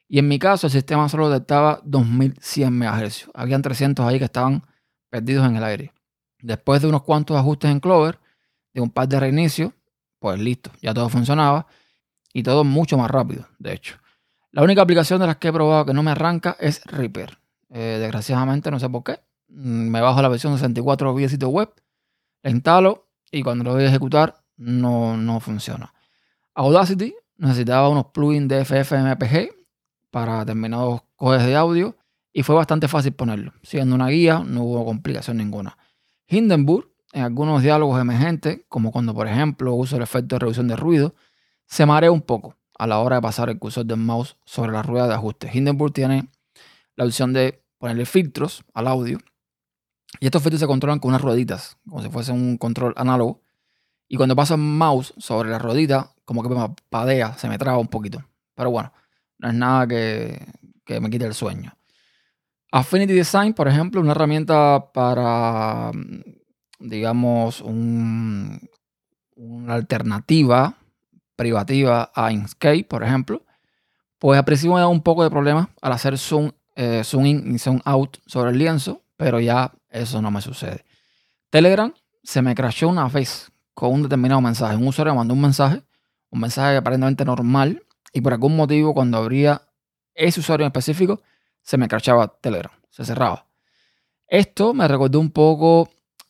Y 0.07 0.19
en 0.19 0.27
mi 0.27 0.39
caso, 0.39 0.67
el 0.67 0.73
sistema 0.73 1.07
solo 1.07 1.29
detectaba 1.29 1.81
2100 1.83 2.77
MHz. 2.77 3.29
Habían 3.33 3.61
300 3.61 4.05
ahí 4.05 4.17
que 4.19 4.25
estaban 4.25 4.63
perdidos 5.09 5.47
en 5.47 5.55
el 5.55 5.63
aire. 5.63 5.93
Después 6.41 6.81
de 6.81 6.87
unos 6.87 7.03
cuantos 7.03 7.37
ajustes 7.37 7.71
en 7.71 7.79
Clover, 7.79 8.19
de 8.73 8.81
un 8.81 8.89
par 8.89 9.07
de 9.07 9.19
reinicios, 9.19 9.71
pues 10.19 10.39
listo, 10.39 10.71
ya 10.81 10.93
todo 10.93 11.09
funcionaba. 11.09 11.67
Y 12.33 12.43
todo 12.43 12.63
mucho 12.63 12.97
más 12.97 13.09
rápido, 13.09 13.47
de 13.59 13.73
hecho. 13.73 13.95
La 14.51 14.61
única 14.61 14.81
aplicación 14.81 15.21
de 15.21 15.27
las 15.27 15.37
que 15.37 15.47
he 15.47 15.53
probado 15.53 15.85
que 15.85 15.93
no 15.93 16.03
me 16.03 16.11
arranca 16.11 16.57
es 16.59 16.83
Reaper. 16.85 17.37
Eh, 17.69 17.97
desgraciadamente, 17.99 18.71
no 18.71 18.79
sé 18.79 18.89
por 18.89 19.03
qué. 19.03 19.19
Mm, 19.47 19.89
me 19.89 20.01
bajo 20.01 20.21
la 20.21 20.29
versión 20.29 20.53
64 20.53 21.13
vía 21.13 21.29
sitio 21.29 21.49
web, 21.49 21.73
la 22.43 22.51
instalo 22.51 23.07
y 23.31 23.43
cuando 23.43 23.63
lo 23.63 23.73
voy 23.73 23.83
a 23.83 23.87
ejecutar 23.87 24.43
no, 24.57 25.17
no 25.17 25.39
funciona. 25.39 25.93
Audacity 26.53 27.13
necesitaba 27.37 27.89
unos 27.89 28.07
plugins 28.07 28.47
de 28.47 28.63
FFmpeg 28.63 29.53
para 30.09 30.39
determinados 30.39 31.01
codes 31.15 31.45
de 31.45 31.55
audio 31.55 31.97
y 32.31 32.43
fue 32.43 32.55
bastante 32.55 32.87
fácil 32.87 33.13
ponerlo. 33.13 33.53
Siguiendo 33.63 33.95
una 33.95 34.07
guía, 34.07 34.43
no 34.45 34.63
hubo 34.63 34.85
complicación 34.85 35.37
ninguna. 35.37 35.77
Hindenburg, 36.27 36.89
en 37.13 37.23
algunos 37.23 37.61
diálogos 37.61 37.99
emergentes, 37.99 38.61
como 38.67 38.91
cuando 38.91 39.13
por 39.13 39.27
ejemplo 39.27 39.73
uso 39.73 39.97
el 39.97 40.03
efecto 40.03 40.35
de 40.35 40.39
reducción 40.39 40.67
de 40.67 40.75
ruido, 40.75 41.15
se 41.65 41.85
marea 41.85 42.11
un 42.11 42.21
poco 42.21 42.55
a 42.77 42.87
la 42.87 42.99
hora 42.99 43.17
de 43.17 43.21
pasar 43.21 43.49
el 43.49 43.59
cursor 43.59 43.85
del 43.85 43.97
mouse 43.97 44.37
sobre 44.45 44.71
la 44.71 44.83
rueda 44.83 45.07
de 45.07 45.13
ajuste. 45.13 45.49
Hindenburg 45.53 45.93
tiene 45.93 46.29
la 46.95 47.05
opción 47.05 47.33
de 47.33 47.63
ponerle 47.77 48.05
filtros 48.05 48.63
al 48.73 48.87
audio 48.87 49.19
y 50.19 50.25
estos 50.25 50.41
filtros 50.41 50.59
se 50.59 50.67
controlan 50.67 50.99
con 50.99 51.09
unas 51.09 51.21
rueditas, 51.21 51.77
como 51.87 52.01
si 52.01 52.09
fuese 52.09 52.31
un 52.31 52.57
control 52.57 52.93
análogo 52.95 53.41
y 54.07 54.17
cuando 54.17 54.35
paso 54.35 54.55
el 54.55 54.61
mouse 54.61 55.13
sobre 55.17 55.49
la 55.49 55.59
rodita, 55.59 56.11
como 56.25 56.43
que 56.43 56.49
me 56.49 56.75
padea, 56.89 57.33
se 57.37 57.49
me 57.49 57.57
traba 57.57 57.77
un 57.79 57.87
poquito. 57.87 58.23
Pero 58.53 58.71
bueno, 58.71 58.93
no 59.39 59.49
es 59.49 59.53
nada 59.53 59.87
que, 59.87 60.39
me 60.87 61.09
quite 61.09 61.25
el 61.25 61.33
sueño. 61.33 61.75
Affinity 62.71 63.13
Design, 63.13 63.53
por 63.53 63.67
ejemplo, 63.67 64.01
una 64.01 64.11
herramienta 64.11 64.91
para, 64.93 65.91
digamos, 66.79 67.61
una 67.61 68.59
alternativa 69.67 70.77
privativa 71.35 72.11
a 72.13 72.31
Inkscape, 72.31 72.85
por 72.85 73.03
ejemplo, 73.03 73.43
pues 74.19 74.37
al 74.37 74.45
principio 74.45 74.75
me 74.75 74.81
da 74.81 74.87
un 74.87 75.01
poco 75.01 75.23
de 75.23 75.29
problema 75.29 75.69
al 75.81 75.91
hacer 75.93 76.17
zoom, 76.17 76.51
eh, 76.75 77.03
zoom 77.03 77.25
in 77.25 77.55
y 77.55 77.59
zoom 77.59 77.81
out 77.85 78.17
sobre 78.25 78.51
el 78.51 78.57
lienzo, 78.57 79.01
pero 79.17 79.39
ya 79.39 79.71
eso 79.89 80.21
no 80.21 80.31
me 80.31 80.41
sucede. 80.41 80.85
Telegram 81.49 81.93
se 82.23 82.41
me 82.41 82.55
crashó 82.55 82.89
una 82.89 83.07
vez 83.07 83.51
con 83.73 83.93
un 83.93 84.03
determinado 84.03 84.41
mensaje. 84.41 84.75
Un 84.75 84.87
usuario 84.87 85.15
mandó 85.15 85.33
un 85.33 85.41
mensaje, 85.41 85.83
un 86.29 86.39
mensaje 86.39 86.77
aparentemente 86.77 87.23
normal, 87.23 87.83
y 88.11 88.21
por 88.21 88.33
algún 88.33 88.55
motivo 88.55 88.93
cuando 88.93 89.17
abría 89.17 89.61
ese 90.13 90.39
usuario 90.39 90.65
en 90.65 90.69
específico, 90.69 91.21
se 91.61 91.77
me 91.77 91.87
crachaba 91.87 92.27
Telegram, 92.27 92.71
se 92.89 93.03
cerraba. 93.05 93.45
Esto 94.27 94.73
me 94.73 94.87
recordó 94.87 95.19
un 95.19 95.29
poco 95.29 95.89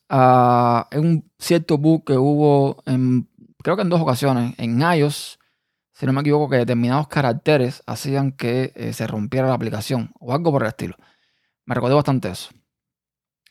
a 0.09 0.87
un 0.93 1.29
cierto 1.39 1.77
bug 1.77 2.03
que 2.03 2.17
hubo, 2.17 2.81
en, 2.85 3.29
creo 3.63 3.75
que 3.75 3.83
en 3.83 3.89
dos 3.89 4.01
ocasiones, 4.01 4.55
en 4.57 4.81
iOS, 4.81 5.39
si 5.95 6.05
no 6.05 6.11
me 6.11 6.21
equivoco, 6.21 6.49
que 6.49 6.57
determinados 6.57 7.07
caracteres 7.07 7.81
hacían 7.87 8.33
que 8.33 8.73
eh, 8.75 8.91
se 8.91 9.07
rompiera 9.07 9.47
la 9.47 9.53
aplicación 9.53 10.11
o 10.19 10.33
algo 10.33 10.51
por 10.51 10.63
el 10.63 10.67
estilo. 10.67 10.97
Me 11.65 11.73
recordó 11.73 11.95
bastante 11.95 12.29
eso. 12.29 12.49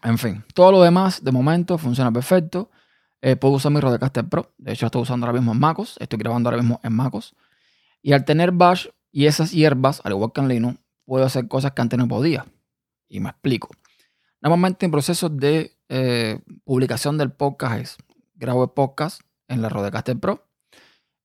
En 0.03 0.19
fin, 0.19 0.45
todo 0.53 0.71
lo 0.71 0.83
demás 0.83 1.25
de 1.25 1.33
momento 1.33 1.79
funciona 1.79 2.13
perfecto. 2.13 2.71
Eh, 3.23 3.37
puedo 3.37 3.55
usar 3.55 3.73
mi 3.73 3.81
Rodecaster 3.81 4.29
Pro. 4.29 4.53
De 4.59 4.73
hecho, 4.73 4.85
estoy 4.85 5.01
usando 5.01 5.25
ahora 5.25 5.39
mismo 5.39 5.53
en 5.53 5.59
MacOS. 5.59 5.97
Estoy 5.99 6.19
grabando 6.19 6.51
ahora 6.51 6.61
mismo 6.61 6.79
en 6.83 6.93
MacOS. 6.93 7.35
Y 8.03 8.13
al 8.13 8.27
tener 8.27 8.53
Bash 8.53 8.89
y 9.11 9.25
esas 9.25 9.53
hierbas, 9.53 10.03
al 10.05 10.13
igual 10.13 10.33
que 10.35 10.43
en 10.43 10.49
Linux, 10.49 10.79
puedo 11.07 11.25
hacer 11.25 11.49
cosas 11.49 11.73
que 11.73 11.81
antes 11.81 11.99
no 11.99 12.07
podía. 12.07 12.45
Y 13.09 13.21
me 13.21 13.31
explico. 13.31 13.71
Normalmente 14.43 14.85
en 14.85 14.93
procesos 14.93 15.35
de 15.35 15.79
eh, 15.89 16.41
publicación 16.65 17.17
del 17.17 17.33
podcast 17.33 17.81
es 17.81 17.97
grabo 18.35 18.65
el 18.65 18.71
podcast 18.71 19.23
en 19.49 19.63
la 19.63 19.71
Rodecaster 19.71 20.21
Pro. 20.21 20.44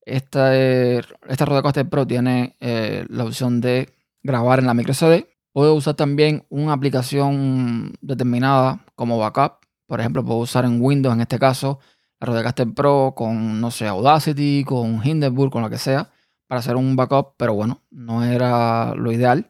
Esta, 0.01 0.55
esta 0.55 1.45
Rodecaster 1.45 1.87
Pro 1.87 2.07
tiene 2.07 2.55
eh, 2.59 3.05
la 3.09 3.25
opción 3.25 3.61
de 3.61 3.89
grabar 4.23 4.59
en 4.59 4.65
la 4.65 4.73
micro 4.73 4.93
CD. 4.93 5.27
Puedo 5.51 5.75
usar 5.75 5.95
también 5.95 6.45
una 6.49 6.73
aplicación 6.73 7.93
determinada 8.01 8.85
como 8.95 9.17
backup. 9.17 9.65
Por 9.87 9.99
ejemplo, 9.99 10.23
puedo 10.23 10.39
usar 10.39 10.65
en 10.65 10.81
Windows, 10.81 11.15
en 11.15 11.21
este 11.21 11.39
caso, 11.39 11.79
la 12.19 12.27
Rodecaster 12.27 12.73
Pro 12.73 13.13
con, 13.15 13.59
no 13.59 13.71
sé, 13.71 13.87
Audacity, 13.87 14.63
con 14.63 15.05
Hindenburg, 15.05 15.51
con 15.51 15.63
lo 15.63 15.69
que 15.69 15.77
sea, 15.77 16.11
para 16.47 16.59
hacer 16.59 16.75
un 16.75 16.95
backup, 16.95 17.35
pero 17.37 17.53
bueno, 17.53 17.81
no 17.89 18.23
era 18.23 18.93
lo 18.95 19.11
ideal. 19.11 19.47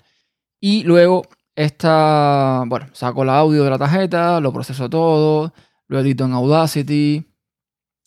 Y 0.62 0.84
luego 0.84 1.24
esta, 1.56 2.64
bueno, 2.68 2.88
saco 2.94 3.24
el 3.24 3.30
audio 3.30 3.66
de 3.66 3.70
la 3.70 3.78
tarjeta, 3.78 4.40
lo 4.40 4.54
proceso 4.54 4.90
todo, 4.90 5.54
lo 5.88 6.00
edito 6.00 6.24
en 6.26 6.32
Audacity, 6.32 7.29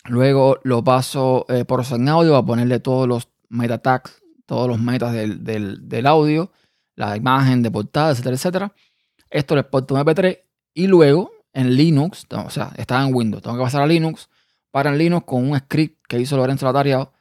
luego 0.04 0.58
lo 0.64 0.82
paso 0.82 1.46
eh, 1.48 1.64
por 1.64 1.84
en 1.90 2.08
audio 2.08 2.36
a 2.36 2.44
ponerle 2.44 2.80
todos 2.80 3.08
los 3.08 3.28
meta 3.48 3.78
tags, 3.78 4.22
todos 4.46 4.68
los 4.68 4.80
metas 4.80 5.12
del, 5.12 6.06
audio, 6.06 6.50
la 6.94 7.16
imagen 7.16 7.62
de 7.62 7.70
portada, 7.70 8.10
etcétera, 8.10 8.36
etcétera. 8.36 8.72
Esto 9.30 9.54
lo 9.54 9.60
exporto 9.60 9.96
en 9.96 10.04
MP3 10.04 10.40
y 10.74 10.86
luego 10.86 11.32
en 11.52 11.76
Linux, 11.76 12.26
o 12.30 12.50
sea, 12.50 12.72
está 12.76 13.02
en 13.06 13.14
Windows, 13.14 13.42
tengo 13.42 13.56
que 13.56 13.62
pasar 13.62 13.82
a 13.82 13.86
Linux 13.86 14.28
para 14.70 14.90
en 14.90 14.98
Linux 14.98 15.26
con 15.26 15.50
un 15.50 15.58
script 15.58 16.04
que 16.08 16.18
hizo 16.18 16.36
Lorenzo 16.36 16.66
Latariado 16.66 17.12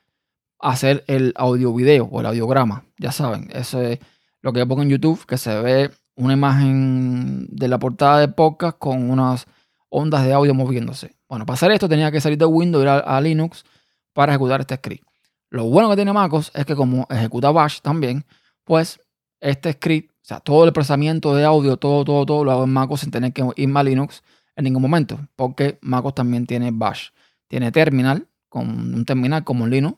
hacer 0.59 1.03
el 1.07 1.33
audio 1.35 1.73
video 1.73 2.05
o 2.05 2.19
el 2.21 2.25
audiograma. 2.27 2.85
Ya 2.97 3.11
saben, 3.11 3.49
eso 3.53 3.81
es 3.81 3.99
lo 4.41 4.53
que 4.53 4.59
yo 4.59 4.67
pongo 4.67 4.83
en 4.83 4.89
YouTube, 4.89 5.25
que 5.25 5.37
se 5.37 5.59
ve 5.61 5.91
una 6.15 6.33
imagen 6.33 7.47
de 7.49 7.67
la 7.67 7.79
portada 7.79 8.19
de 8.19 8.27
podcast 8.27 8.77
con 8.77 9.09
unas 9.09 9.47
ondas 9.89 10.23
de 10.23 10.33
audio 10.33 10.53
moviéndose. 10.53 11.15
Bueno, 11.31 11.45
para 11.45 11.53
hacer 11.53 11.71
esto 11.71 11.87
tenía 11.87 12.11
que 12.11 12.19
salir 12.19 12.37
de 12.37 12.43
Windows, 12.43 12.83
ir 12.83 12.89
a, 12.89 13.21
Linux 13.21 13.63
para 14.11 14.33
ejecutar 14.33 14.59
este 14.59 14.75
script. 14.75 15.07
Lo 15.49 15.63
bueno 15.63 15.89
que 15.89 15.95
tiene 15.95 16.11
MacOS 16.11 16.51
es 16.53 16.65
que 16.65 16.75
como 16.75 17.07
ejecuta 17.09 17.51
Bash 17.51 17.79
también, 17.79 18.25
pues 18.65 18.99
este 19.39 19.71
script, 19.71 20.11
o 20.11 20.25
sea, 20.25 20.41
todo 20.41 20.65
el 20.65 20.73
procesamiento 20.73 21.33
de 21.33 21.45
audio, 21.45 21.77
todo, 21.77 22.03
todo, 22.03 22.25
todo 22.25 22.43
lo 22.43 22.51
hago 22.51 22.65
en 22.65 22.71
MacOS 22.71 22.99
sin 22.99 23.11
tener 23.11 23.31
que 23.31 23.47
irme 23.55 23.79
a 23.79 23.83
Linux 23.83 24.23
en 24.57 24.65
ningún 24.65 24.81
momento, 24.81 25.21
porque 25.37 25.79
MacOS 25.79 26.15
también 26.15 26.45
tiene 26.45 26.69
Bash. 26.73 27.11
Tiene 27.47 27.71
terminal, 27.71 28.27
con 28.49 28.93
un 28.93 29.05
terminal 29.05 29.45
como 29.45 29.67
Linux. 29.67 29.97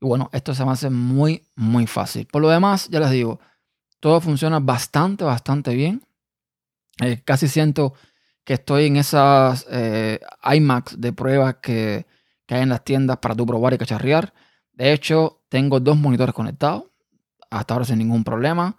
Y 0.00 0.06
bueno, 0.06 0.30
esto 0.32 0.54
se 0.54 0.62
hace 0.62 0.90
muy, 0.90 1.42
muy 1.56 1.88
fácil. 1.88 2.24
Por 2.26 2.40
lo 2.40 2.50
demás, 2.50 2.88
ya 2.88 3.00
les 3.00 3.10
digo, 3.10 3.40
todo 3.98 4.20
funciona 4.20 4.60
bastante, 4.60 5.24
bastante 5.24 5.74
bien. 5.74 6.04
Eh, 7.00 7.20
casi 7.24 7.48
siento 7.48 7.94
que 8.48 8.54
estoy 8.54 8.86
en 8.86 8.96
esas 8.96 9.66
eh, 9.70 10.20
iMacs 10.54 10.98
de 10.98 11.12
pruebas 11.12 11.56
que, 11.60 12.06
hay 12.48 12.62
en 12.62 12.70
las 12.70 12.82
tiendas 12.82 13.18
para 13.18 13.34
tú 13.34 13.44
probar 13.44 13.74
y 13.74 13.76
cacharrear. 13.76 14.32
De 14.72 14.94
hecho, 14.94 15.42
tengo 15.50 15.80
dos 15.80 15.98
monitores 15.98 16.34
conectados. 16.34 16.84
Hasta 17.50 17.74
ahora 17.74 17.84
sin 17.84 17.98
ningún 17.98 18.24
problema. 18.24 18.78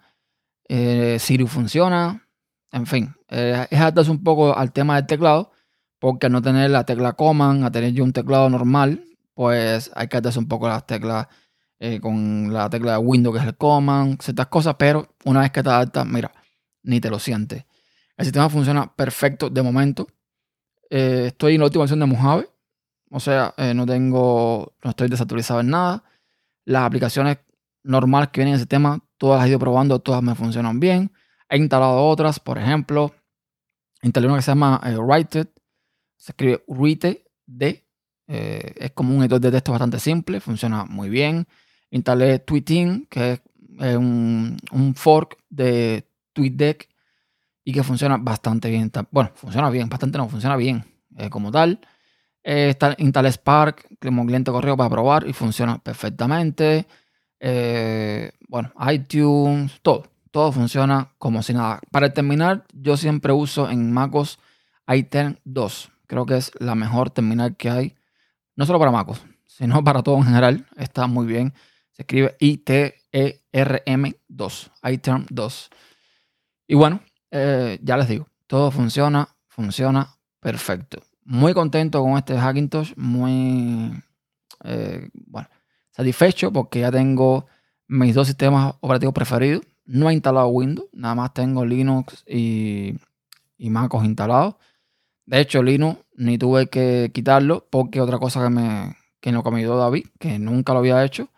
Eh, 0.68 1.18
Siri 1.20 1.46
funciona. 1.46 2.26
En 2.72 2.84
fin, 2.84 3.14
es 3.28 3.80
adaptarse 3.80 4.10
un 4.10 4.24
poco 4.24 4.56
al 4.58 4.72
tema 4.72 4.96
del 4.96 5.06
teclado. 5.06 5.52
Porque 6.00 6.26
al 6.26 6.32
no 6.32 6.42
tener 6.42 6.68
la 6.70 6.84
tecla 6.84 7.12
Command, 7.12 7.64
a 7.64 7.70
tener 7.70 7.92
yo 7.92 8.02
un 8.02 8.12
teclado 8.12 8.50
normal, 8.50 9.04
pues 9.34 9.92
hay 9.94 10.08
que 10.08 10.16
adaptarse 10.16 10.40
un 10.40 10.48
poco 10.48 10.66
las 10.66 10.84
teclas 10.84 11.28
eh, 11.78 12.00
con 12.00 12.52
la 12.52 12.68
tecla 12.68 12.92
de 12.94 12.98
Windows, 12.98 13.36
que 13.36 13.40
es 13.40 13.46
el 13.46 13.56
Command, 13.56 14.20
ciertas 14.20 14.48
cosas, 14.48 14.74
pero 14.76 15.14
una 15.24 15.42
vez 15.42 15.52
que 15.52 15.62
te 15.62 15.68
adaptas, 15.68 16.04
mira, 16.06 16.32
ni 16.82 17.00
te 17.00 17.08
lo 17.08 17.20
sientes. 17.20 17.66
El 18.20 18.26
sistema 18.26 18.50
funciona 18.50 18.94
perfecto 18.94 19.48
de 19.48 19.62
momento. 19.62 20.06
Eh, 20.90 21.24
estoy 21.28 21.54
en 21.54 21.60
la 21.60 21.64
última 21.64 21.84
versión 21.84 22.00
de 22.00 22.06
Mojave, 22.06 22.50
o 23.10 23.18
sea, 23.18 23.54
eh, 23.56 23.72
no 23.72 23.86
tengo, 23.86 24.74
no 24.84 24.90
estoy 24.90 25.08
desactualizado 25.08 25.60
en 25.60 25.70
nada. 25.70 26.04
Las 26.66 26.82
aplicaciones 26.82 27.38
normales 27.82 28.28
que 28.28 28.40
vienen 28.40 28.52
en 28.52 28.54
el 28.56 28.60
sistema, 28.60 29.02
todas 29.16 29.38
las 29.38 29.46
he 29.46 29.50
ido 29.50 29.58
probando, 29.58 30.00
todas 30.00 30.22
me 30.22 30.34
funcionan 30.34 30.80
bien. 30.80 31.10
He 31.48 31.56
instalado 31.56 32.06
otras, 32.06 32.38
por 32.38 32.58
ejemplo, 32.58 33.14
instalé 34.02 34.26
una 34.26 34.36
que 34.36 34.42
se 34.42 34.50
llama 34.50 34.78
Write 34.84 35.46
se 36.18 36.32
escribe 36.32 36.62
Write 36.68 37.24
D. 37.46 37.86
es 38.26 38.90
como 38.92 39.16
un 39.16 39.22
editor 39.22 39.40
de 39.40 39.50
texto 39.50 39.72
bastante 39.72 39.98
simple, 39.98 40.40
funciona 40.40 40.84
muy 40.84 41.08
bien 41.08 41.46
instalé 41.90 42.38
Tweeting, 42.38 43.06
que 43.06 43.40
es 43.80 43.96
un, 43.96 44.56
fork 44.94 45.38
de 45.48 46.06
TweetDeck 46.32 46.88
y 47.64 47.72
que 47.72 47.82
funciona 47.82 48.16
bastante 48.16 48.70
bien. 48.70 48.90
Bueno, 49.10 49.30
funciona 49.34 49.70
bien, 49.70 49.88
bastante 49.88 50.18
no, 50.18 50.28
funciona 50.28 50.56
bien 50.56 50.84
eh, 51.16 51.30
como 51.30 51.50
tal. 51.50 51.80
Eh, 52.42 52.74
instalé 52.98 53.30
Spark 53.32 53.86
como 54.00 54.24
cliente 54.24 54.50
correo 54.50 54.76
para 54.76 54.90
probar 54.90 55.26
y 55.28 55.32
funciona 55.32 55.78
perfectamente. 55.78 56.86
Eh, 57.38 58.32
bueno, 58.48 58.72
iTunes, 58.90 59.80
todo. 59.82 60.04
Todo 60.30 60.52
funciona 60.52 61.12
como 61.18 61.42
si 61.42 61.52
nada. 61.52 61.80
Para 61.90 62.12
terminar, 62.14 62.64
yo 62.72 62.96
siempre 62.96 63.32
uso 63.32 63.68
en 63.68 63.92
MacOS 63.92 64.38
iTerm 64.88 65.36
2. 65.44 65.90
Creo 66.06 66.24
que 66.24 66.36
es 66.36 66.52
la 66.58 66.74
mejor 66.74 67.10
terminal 67.10 67.56
que 67.56 67.70
hay. 67.70 67.96
No 68.56 68.64
solo 68.64 68.78
para 68.78 68.92
MacOS, 68.92 69.20
sino 69.46 69.82
para 69.82 70.02
todo 70.02 70.16
en 70.18 70.24
general. 70.24 70.66
Está 70.76 71.06
muy 71.06 71.26
bien 71.26 71.52
escribe 72.00 72.36
I-T-E-R-M-2. 72.40 73.00
iTerm 74.90 75.26
2. 75.28 75.70
Y 76.68 76.74
bueno, 76.74 77.00
eh, 77.30 77.78
ya 77.82 77.96
les 77.96 78.08
digo, 78.08 78.26
todo 78.46 78.70
funciona, 78.70 79.28
funciona 79.48 80.16
perfecto. 80.40 81.00
Muy 81.24 81.54
contento 81.54 82.02
con 82.02 82.16
este 82.16 82.36
Hackintosh, 82.36 82.94
muy 82.96 83.92
eh, 84.64 85.08
bueno, 85.12 85.48
satisfecho 85.90 86.52
porque 86.52 86.80
ya 86.80 86.90
tengo 86.90 87.46
mis 87.86 88.14
dos 88.14 88.26
sistemas 88.26 88.74
operativos 88.80 89.14
preferidos. 89.14 89.62
No 89.84 90.08
he 90.10 90.12
instalado 90.12 90.48
Windows, 90.48 90.88
nada 90.92 91.14
más 91.14 91.34
tengo 91.34 91.64
Linux 91.64 92.24
y, 92.26 92.94
MacOS 93.58 94.04
instalados. 94.04 94.56
De 95.26 95.40
hecho, 95.40 95.62
Linux 95.62 96.00
ni 96.16 96.38
tuve 96.38 96.68
que 96.68 97.10
quitarlo 97.12 97.66
porque 97.70 98.00
otra 98.00 98.18
cosa 98.18 98.42
que 98.42 98.50
me 98.50 98.96
que 99.20 99.32
me 99.32 99.64
David, 99.64 100.06
que 100.18 100.38
nunca 100.38 100.72
lo 100.72 100.78
había 100.78 101.04
hecho, 101.04 101.28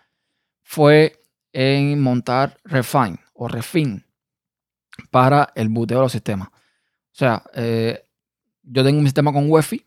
fue 0.62 1.20
en 1.52 2.00
montar 2.00 2.58
Refine 2.64 3.18
o 3.34 3.49
Refine 3.49 4.04
para 5.12 5.52
el 5.54 5.69
buteo 5.69 5.99
de 5.99 6.04
los 6.04 6.12
sistemas. 6.12 6.49
O 6.49 7.14
sea, 7.14 7.42
eh, 7.54 8.09
yo 8.62 8.83
tengo 8.83 8.99
un 8.99 9.04
sistema 9.04 9.31
con 9.31 9.50
UEFI 9.50 9.85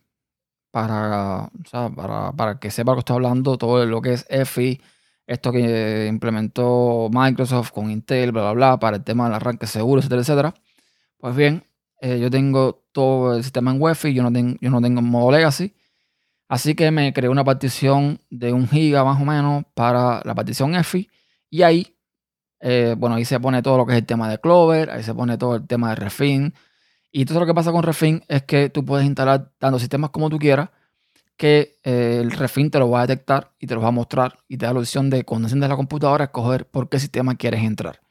para, 0.70 1.50
para, 1.96 2.32
para, 2.32 2.60
que 2.60 2.70
sepa 2.70 2.92
lo 2.92 2.98
que 2.98 3.00
estoy 3.00 3.16
hablando, 3.16 3.58
todo 3.58 3.84
lo 3.88 4.02
que 4.02 4.14
es 4.14 4.26
EFI, 4.30 4.80
esto 5.26 5.52
que 5.52 6.06
implementó 6.08 7.10
Microsoft 7.12 7.72
con 7.72 7.90
Intel, 7.90 8.32
bla, 8.32 8.44
bla, 8.44 8.54
bla, 8.54 8.80
para 8.80 8.98
el 8.98 9.04
tema 9.04 9.26
del 9.26 9.34
arranque 9.34 9.66
seguro, 9.66 10.00
etcétera, 10.00 10.22
etcétera. 10.22 10.54
Pues 11.18 11.36
bien, 11.36 11.64
eh, 12.02 12.20
yo 12.20 12.30
tengo 12.30 12.86
todo 12.92 13.36
el 13.36 13.44
sistema 13.44 13.72
en 13.72 13.82
UEFI, 13.82 14.14
yo 14.14 14.22
no, 14.22 14.32
tengo, 14.32 14.56
yo 14.62 14.70
no 14.70 14.80
tengo 14.80 15.02
modo 15.02 15.32
legacy. 15.32 15.74
Así 16.48 16.76
que 16.76 16.92
me 16.92 17.12
creé 17.14 17.30
una 17.30 17.44
partición 17.44 18.22
de 18.30 18.54
un 18.54 18.68
giga 18.68 19.04
más 19.04 19.20
o 19.20 19.26
menos 19.26 19.64
para 19.74 20.22
la 20.24 20.36
partición 20.36 20.76
EFI. 20.76 21.10
Y 21.50 21.64
ahí, 21.64 21.95
eh, 22.68 22.96
bueno, 22.98 23.16
ahí 23.16 23.26
se 23.26 23.40
pone 23.40 23.62
todo 23.62 23.78
lo 23.78 23.86
que 23.86 23.94
es 23.94 24.00
el 24.00 24.08
tema 24.08 24.28
de 24.28 24.40
Clover, 24.40 24.90
ahí 24.90 25.04
se 25.04 25.14
pone 25.14 25.38
todo 25.38 25.58
el 25.58 25.68
tema 25.68 25.90
de 25.90 25.98
Refin. 25.98 26.52
Y 27.12 27.26
todo 27.26 27.40
lo 27.40 27.46
que 27.46 27.54
pasa 27.54 27.72
con 27.72 27.84
Refin 27.84 28.24
es 28.28 28.42
que 28.42 28.72
tú 28.72 28.84
puedes 28.84 29.06
instalar 29.06 29.52
tantos 29.60 29.84
sistemas 29.84 30.10
como 30.10 30.32
tú 30.32 30.40
quieras, 30.40 30.72
que 31.38 31.78
eh, 31.84 32.18
el 32.24 32.32
Refin 32.32 32.72
te 32.72 32.80
lo 32.80 32.90
va 32.90 33.02
a 33.02 33.08
detectar 33.08 33.52
y 33.60 33.68
te 33.68 33.76
lo 33.76 33.82
va 33.82 33.90
a 33.90 33.92
mostrar 33.92 34.40
y 34.48 34.58
te 34.58 34.66
da 34.66 34.74
la 34.74 34.80
opción 34.80 35.12
de 35.12 35.24
cuando 35.24 35.46
enciendes 35.46 35.70
la 35.70 35.76
computadora 35.76 36.24
escoger 36.24 36.66
por 36.66 36.90
qué 36.90 36.98
sistema 36.98 37.36
quieres 37.36 37.64
entrar. 37.64 38.02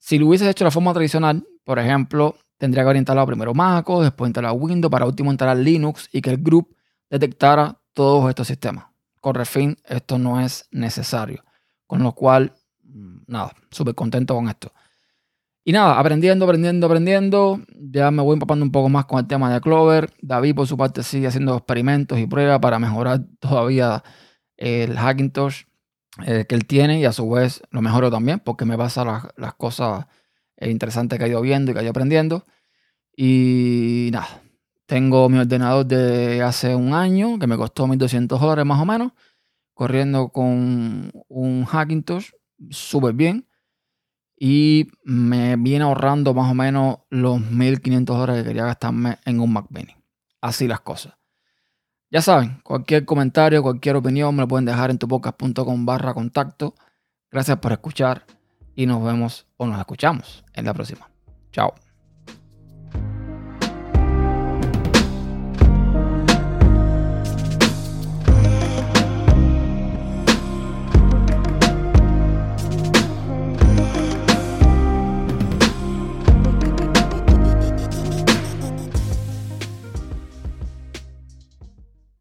Si 0.00 0.18
lo 0.18 0.26
hubieses 0.26 0.48
hecho 0.48 0.64
de 0.64 0.66
la 0.66 0.72
forma 0.72 0.92
tradicional, 0.92 1.46
por 1.62 1.78
ejemplo, 1.78 2.34
tendría 2.58 2.82
que 2.82 2.86
haber 2.86 2.96
instalado 2.96 3.28
primero 3.28 3.54
MacOS, 3.54 4.02
después 4.02 4.30
instalar 4.30 4.50
Windows, 4.50 4.90
para 4.90 5.06
último 5.06 5.30
instalar 5.30 5.56
Linux 5.56 6.08
y 6.10 6.20
que 6.20 6.30
el 6.30 6.38
group 6.38 6.74
detectara 7.08 7.80
todos 7.92 8.28
estos 8.28 8.48
sistemas. 8.48 8.86
Con 9.20 9.36
Refin 9.36 9.76
esto 9.84 10.18
no 10.18 10.40
es 10.40 10.66
necesario. 10.72 11.44
Con 11.86 12.02
lo 12.02 12.12
cual, 12.12 12.54
nada, 13.30 13.52
súper 13.70 13.94
contento 13.94 14.34
con 14.34 14.48
esto. 14.48 14.72
Y 15.64 15.72
nada, 15.72 15.98
aprendiendo, 15.98 16.44
aprendiendo, 16.46 16.86
aprendiendo. 16.86 17.60
Ya 17.78 18.10
me 18.10 18.22
voy 18.22 18.34
empapando 18.34 18.64
un 18.64 18.72
poco 18.72 18.88
más 18.88 19.04
con 19.06 19.20
el 19.20 19.26
tema 19.26 19.52
de 19.52 19.60
Clover. 19.60 20.10
David, 20.22 20.54
por 20.54 20.66
su 20.66 20.76
parte, 20.76 21.02
sigue 21.02 21.26
haciendo 21.26 21.56
experimentos 21.56 22.18
y 22.18 22.26
pruebas 22.26 22.60
para 22.60 22.78
mejorar 22.78 23.20
todavía 23.40 24.02
el 24.56 24.96
Hackintosh 24.96 25.64
eh, 26.26 26.44
que 26.48 26.54
él 26.54 26.66
tiene 26.66 27.00
y 27.00 27.04
a 27.04 27.12
su 27.12 27.28
vez 27.30 27.62
lo 27.70 27.82
mejoro 27.82 28.10
también 28.10 28.40
porque 28.40 28.64
me 28.64 28.76
pasa 28.76 29.04
las, 29.04 29.28
las 29.36 29.54
cosas 29.54 30.06
eh, 30.56 30.70
interesantes 30.70 31.18
que 31.18 31.24
he 31.26 31.28
ido 31.28 31.40
viendo 31.40 31.70
y 31.70 31.74
que 31.74 31.80
he 31.80 31.82
ido 31.84 31.90
aprendiendo. 31.90 32.44
Y 33.16 34.10
nada, 34.12 34.42
tengo 34.86 35.28
mi 35.28 35.38
ordenador 35.38 35.86
de 35.86 36.42
hace 36.42 36.74
un 36.74 36.94
año 36.94 37.38
que 37.38 37.46
me 37.46 37.56
costó 37.56 37.86
1200 37.86 38.40
dólares 38.40 38.66
más 38.66 38.80
o 38.80 38.86
menos, 38.86 39.12
corriendo 39.74 40.28
con 40.30 41.12
un 41.28 41.64
Hackintosh 41.64 42.30
súper 42.70 43.14
bien 43.14 43.48
y 44.36 44.88
me 45.04 45.56
viene 45.56 45.84
ahorrando 45.84 46.32
más 46.34 46.50
o 46.50 46.54
menos 46.54 46.98
los 47.10 47.40
1500 47.40 48.16
dólares 48.16 48.42
que 48.42 48.48
quería 48.48 48.64
gastarme 48.64 49.18
en 49.24 49.40
un 49.40 49.52
Mac 49.52 49.66
Mini. 49.68 49.94
Así 50.40 50.66
las 50.66 50.80
cosas. 50.80 51.14
Ya 52.10 52.22
saben, 52.22 52.60
cualquier 52.64 53.04
comentario, 53.04 53.62
cualquier 53.62 53.96
opinión 53.96 54.34
me 54.34 54.42
lo 54.42 54.48
pueden 54.48 54.64
dejar 54.64 54.90
en 54.90 54.98
tupocas.com 54.98 55.86
barra 55.86 56.14
contacto. 56.14 56.74
Gracias 57.30 57.58
por 57.58 57.72
escuchar 57.72 58.24
y 58.74 58.86
nos 58.86 59.04
vemos 59.04 59.46
o 59.58 59.66
nos 59.66 59.78
escuchamos 59.78 60.44
en 60.54 60.64
la 60.64 60.74
próxima. 60.74 61.10
Chao. 61.52 61.74